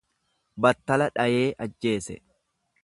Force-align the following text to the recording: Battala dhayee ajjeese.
Battala 0.65 1.09
dhayee 1.19 1.45
ajjeese. 1.67 2.21